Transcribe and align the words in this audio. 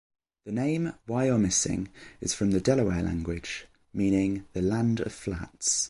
The 0.45 0.51
name 0.51 0.93
"Wyomissing" 1.07 1.89
is 2.21 2.33
from 2.33 2.49
the 2.49 2.59
Delaware 2.59 3.03
language, 3.03 3.67
meaning 3.93 4.47
"the 4.53 4.61
land 4.63 4.99
of 4.99 5.11
flats". 5.13 5.79